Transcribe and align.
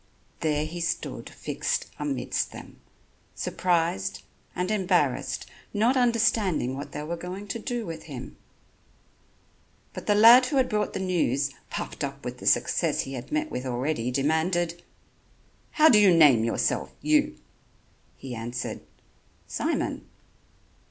There 0.39 0.65
he 0.65 0.81
stood 0.81 1.29
fixed 1.29 1.85
amidst 1.99 2.51
them, 2.51 2.81
surprised 3.35 4.23
and 4.55 4.71
embarrassed, 4.71 5.45
not 5.75 5.95
understanding 5.95 6.75
what 6.75 6.91
they 6.91 7.03
were 7.03 7.15
going 7.15 7.47
to 7.49 7.59
do 7.59 7.85
with 7.85 8.05
him. 8.05 8.35
But 9.93 10.07
the 10.07 10.15
lad 10.15 10.47
who 10.47 10.55
had 10.57 10.69
brought 10.69 10.93
the 10.93 10.99
news, 10.99 11.51
puffed 11.69 12.03
up 12.03 12.25
with 12.25 12.39
the 12.39 12.47
success 12.47 13.01
he 13.01 13.13
had 13.13 13.31
met 13.31 13.51
with 13.51 13.63
already, 13.63 14.09
demanded: 14.09 14.81
"How 15.73 15.87
do 15.87 15.99
you 15.99 16.11
name 16.11 16.43
yourself, 16.43 16.91
you?" 17.03 17.37
He 18.17 18.33
answered: 18.33 18.81
"Simon." 19.45 20.07